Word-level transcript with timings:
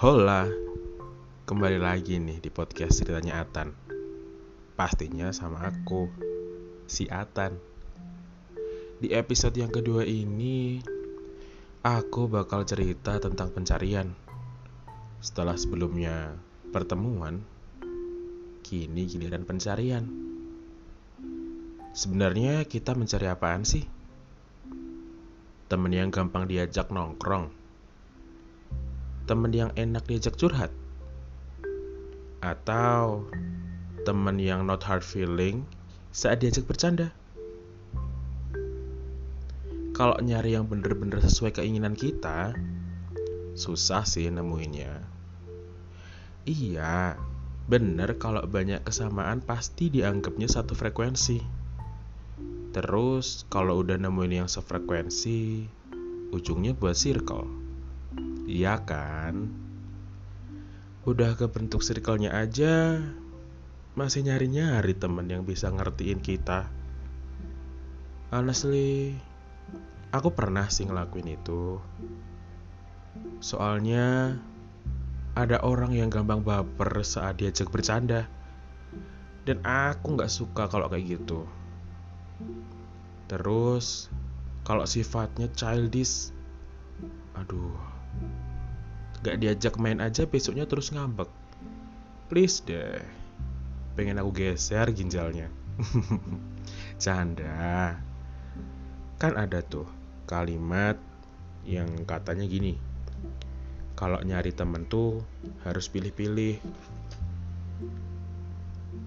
Hola, 0.00 0.48
kembali 1.44 1.76
lagi 1.76 2.16
nih 2.16 2.40
di 2.40 2.48
podcast 2.48 3.04
ceritanya 3.04 3.44
Atan. 3.44 3.76
Pastinya 4.72 5.28
sama 5.28 5.68
aku, 5.68 6.08
si 6.88 7.04
Atan. 7.04 7.60
Di 8.96 9.12
episode 9.12 9.60
yang 9.60 9.68
kedua 9.68 10.08
ini, 10.08 10.80
aku 11.84 12.32
bakal 12.32 12.64
cerita 12.64 13.20
tentang 13.20 13.52
pencarian. 13.52 14.16
Setelah 15.20 15.60
sebelumnya 15.60 16.32
pertemuan, 16.72 17.44
kini 18.64 19.04
giliran 19.04 19.44
pencarian. 19.44 20.08
Sebenarnya 21.92 22.64
kita 22.64 22.96
mencari 22.96 23.28
apaan 23.28 23.68
sih? 23.68 23.84
Temen 25.68 25.92
yang 25.92 26.08
gampang 26.08 26.48
diajak 26.48 26.88
nongkrong 26.88 27.59
temen 29.30 29.54
yang 29.54 29.70
enak 29.78 30.10
diajak 30.10 30.34
curhat? 30.34 30.74
Atau 32.42 33.30
temen 34.02 34.42
yang 34.42 34.66
not 34.66 34.82
hard 34.82 35.06
feeling 35.06 35.62
saat 36.10 36.42
diajak 36.42 36.66
bercanda? 36.66 37.14
Kalau 39.94 40.18
nyari 40.18 40.58
yang 40.58 40.66
bener-bener 40.66 41.22
sesuai 41.22 41.54
keinginan 41.54 41.94
kita 41.94 42.58
susah 43.54 44.02
sih 44.02 44.26
nemuinnya. 44.34 44.98
Iya 46.50 47.14
bener 47.70 48.18
kalau 48.18 48.42
banyak 48.50 48.82
kesamaan 48.82 49.46
pasti 49.46 49.94
dianggapnya 49.94 50.50
satu 50.50 50.74
frekuensi. 50.74 51.38
Terus 52.74 53.46
kalau 53.46 53.78
udah 53.78 53.94
nemuin 53.94 54.42
yang 54.42 54.50
sefrekuensi 54.50 55.70
ujungnya 56.34 56.74
buat 56.74 56.98
circle 56.98 57.69
Iya 58.50 58.82
kan? 58.82 59.46
Udah 61.06 61.38
kebentuk 61.38 61.86
circle-nya 61.86 62.34
aja, 62.34 62.98
masih 63.94 64.26
nyari-nyari 64.26 64.98
temen 64.98 65.30
yang 65.30 65.46
bisa 65.46 65.70
ngertiin 65.70 66.18
kita. 66.18 66.66
Honestly, 68.34 69.14
aku 70.10 70.34
pernah 70.34 70.66
sih 70.66 70.82
ngelakuin 70.82 71.30
itu. 71.30 71.78
Soalnya 73.38 74.34
ada 75.38 75.62
orang 75.62 75.94
yang 75.94 76.10
gampang 76.10 76.42
baper 76.42 77.06
saat 77.06 77.38
diajak 77.38 77.70
bercanda. 77.70 78.26
Dan 79.46 79.62
aku 79.62 80.18
nggak 80.18 80.30
suka 80.30 80.66
kalau 80.66 80.90
kayak 80.90 81.22
gitu. 81.22 81.46
Terus, 83.30 84.10
kalau 84.66 84.90
sifatnya 84.90 85.46
childish, 85.54 86.34
aduh, 87.38 87.99
Gak 89.20 89.36
diajak 89.36 89.76
main 89.76 90.00
aja 90.00 90.24
besoknya 90.24 90.64
terus 90.64 90.96
ngambek. 90.96 91.28
Please 92.32 92.64
deh. 92.64 93.04
Pengen 93.92 94.16
aku 94.16 94.32
geser 94.32 94.88
ginjalnya. 94.96 95.52
Canda. 97.02 98.00
Kan 99.20 99.36
ada 99.36 99.60
tuh 99.60 99.84
kalimat 100.24 100.96
yang 101.68 102.08
katanya 102.08 102.48
gini. 102.48 102.80
Kalau 103.92 104.24
nyari 104.24 104.56
temen 104.56 104.88
tuh 104.88 105.20
harus 105.68 105.92
pilih-pilih. 105.92 106.56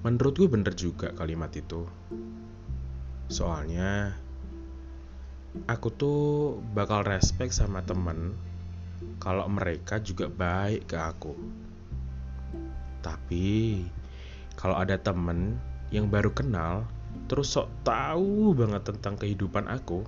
Menurut 0.00 0.34
gue 0.40 0.48
bener 0.48 0.72
juga 0.72 1.12
kalimat 1.12 1.52
itu. 1.52 1.84
Soalnya 3.28 4.16
aku 5.68 5.88
tuh 5.92 6.20
bakal 6.72 7.04
respect 7.04 7.52
sama 7.52 7.84
temen 7.84 8.32
kalau 9.18 9.46
mereka 9.50 9.98
juga 10.02 10.30
baik 10.30 10.90
ke 10.90 10.96
aku. 10.98 11.34
Tapi 13.02 13.86
kalau 14.58 14.78
ada 14.78 14.98
temen 14.98 15.58
yang 15.94 16.10
baru 16.10 16.34
kenal 16.34 16.84
terus 17.30 17.52
sok 17.52 17.68
tahu 17.84 18.52
banget 18.52 18.84
tentang 18.84 19.16
kehidupan 19.16 19.68
aku, 19.68 20.04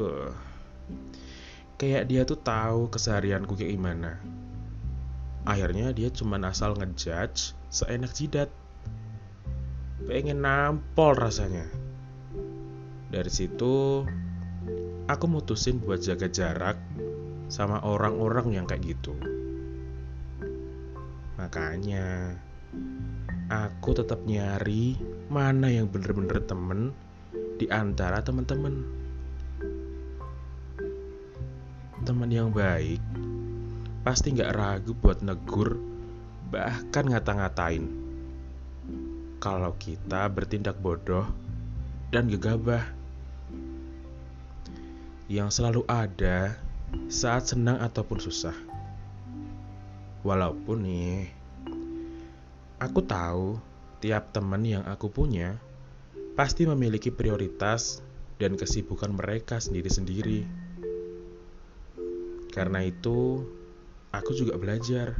beh, 0.00 0.32
kayak 1.76 2.08
dia 2.08 2.24
tuh 2.24 2.40
tahu 2.40 2.88
keseharianku 2.88 3.52
kayak 3.56 3.76
gimana. 3.76 4.20
Akhirnya 5.46 5.94
dia 5.94 6.10
cuma 6.10 6.40
asal 6.42 6.74
ngejudge 6.74 7.54
seenak 7.70 8.10
jidat. 8.16 8.50
Pengen 10.06 10.42
nampol 10.42 11.14
rasanya. 11.14 11.66
Dari 13.06 13.30
situ, 13.30 14.02
aku 15.06 15.24
mutusin 15.30 15.78
buat 15.78 16.02
jaga 16.02 16.26
jarak 16.26 16.78
sama 17.46 17.78
orang-orang 17.82 18.56
yang 18.58 18.64
kayak 18.66 18.96
gitu. 18.96 19.14
Makanya 21.38 22.34
aku 23.46 23.94
tetap 23.94 24.24
nyari 24.26 24.98
mana 25.30 25.70
yang 25.70 25.86
bener-bener 25.86 26.42
temen 26.42 26.90
di 27.56 27.70
antara 27.70 28.20
temen-temen. 28.22 28.74
Temen 32.06 32.30
yang 32.30 32.54
baik 32.54 33.02
pasti 34.06 34.30
nggak 34.30 34.54
ragu 34.54 34.94
buat 34.94 35.18
negur 35.18 35.82
bahkan 36.46 37.10
ngata-ngatain 37.10 37.90
kalau 39.42 39.74
kita 39.82 40.30
bertindak 40.30 40.78
bodoh 40.78 41.26
dan 42.14 42.30
gegabah 42.30 42.86
yang 45.26 45.50
selalu 45.50 45.82
ada 45.90 46.54
saat 47.06 47.52
senang 47.52 47.78
ataupun 47.78 48.18
susah. 48.18 48.56
Walaupun 50.26 50.82
nih, 50.82 51.30
aku 52.82 53.00
tahu 53.04 53.60
tiap 54.02 54.34
teman 54.34 54.66
yang 54.66 54.84
aku 54.84 55.08
punya 55.08 55.56
pasti 56.36 56.68
memiliki 56.68 57.08
prioritas 57.08 58.04
dan 58.36 58.56
kesibukan 58.60 59.12
mereka 59.12 59.56
sendiri-sendiri. 59.56 60.44
Karena 62.52 62.84
itu, 62.84 63.44
aku 64.12 64.30
juga 64.36 64.56
belajar 64.60 65.16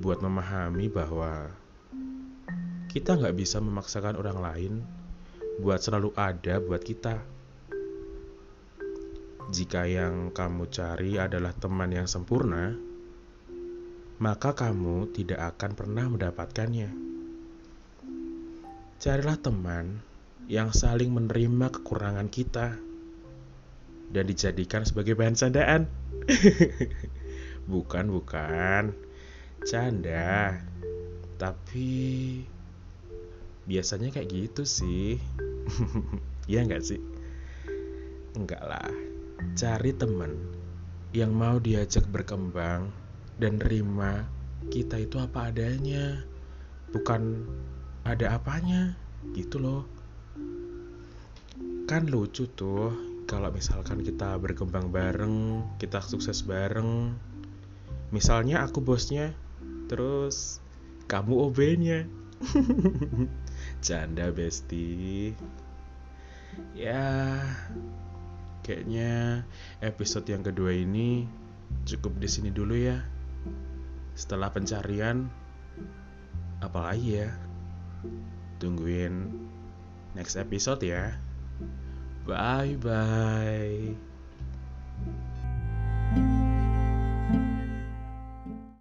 buat 0.00 0.24
memahami 0.24 0.88
bahwa 0.88 1.52
kita 2.90 3.14
nggak 3.20 3.36
bisa 3.36 3.60
memaksakan 3.60 4.16
orang 4.16 4.38
lain 4.40 4.72
buat 5.60 5.78
selalu 5.78 6.16
ada 6.16 6.58
buat 6.58 6.80
kita. 6.80 7.39
Jika 9.50 9.82
yang 9.82 10.30
kamu 10.30 10.70
cari 10.70 11.18
adalah 11.18 11.50
teman 11.50 11.90
yang 11.90 12.06
sempurna, 12.06 12.70
maka 14.22 14.54
kamu 14.54 15.10
tidak 15.10 15.58
akan 15.58 15.74
pernah 15.74 16.06
mendapatkannya. 16.06 16.94
Carilah 19.02 19.34
teman 19.42 20.06
yang 20.46 20.70
saling 20.70 21.10
menerima 21.10 21.66
kekurangan 21.66 22.30
kita 22.30 22.78
dan 24.14 24.24
dijadikan 24.30 24.86
sebagai 24.86 25.18
bahan 25.18 25.34
candaan. 25.34 25.90
bukan, 27.74 28.06
bukan. 28.06 28.94
Canda. 29.66 30.62
Tapi 31.42 31.90
biasanya 33.66 34.14
kayak 34.14 34.30
gitu 34.30 34.62
sih. 34.62 35.18
Iya 36.46 36.62
nggak 36.70 36.86
sih? 36.86 37.02
Enggak 38.38 38.62
lah. 38.62 39.09
Cari 39.40 39.96
teman 39.96 40.36
yang 41.16 41.32
mau 41.32 41.56
diajak 41.56 42.04
berkembang 42.12 42.92
dan 43.40 43.56
terima 43.56 44.28
kita 44.68 45.00
itu 45.00 45.16
apa 45.16 45.48
adanya, 45.48 46.20
bukan 46.92 47.48
ada 48.04 48.36
apanya, 48.36 48.92
gitu 49.32 49.56
loh. 49.56 49.88
Kan 51.88 52.12
lucu 52.12 52.44
tuh 52.52 52.92
kalau 53.24 53.48
misalkan 53.48 54.04
kita 54.04 54.36
berkembang 54.36 54.92
bareng, 54.92 55.64
kita 55.80 56.04
sukses 56.04 56.44
bareng. 56.44 57.16
Misalnya 58.12 58.68
aku 58.68 58.84
bosnya, 58.84 59.32
terus 59.88 60.60
kamu 61.08 61.48
OB-nya. 61.48 62.04
Canda 63.86 64.28
besti. 64.36 65.32
Ya, 66.76 67.40
Kayaknya 68.70 69.42
episode 69.82 70.30
yang 70.30 70.46
kedua 70.46 70.70
ini 70.70 71.26
cukup 71.90 72.22
di 72.22 72.30
sini 72.30 72.54
dulu 72.54 72.78
ya. 72.78 73.02
Setelah 74.14 74.46
pencarian, 74.54 75.26
apalagi 76.62 77.26
ya? 77.26 77.34
Tungguin 78.62 79.26
next 80.14 80.38
episode 80.38 80.86
ya. 80.86 81.18
Bye 82.22 82.78
bye. 82.78 84.09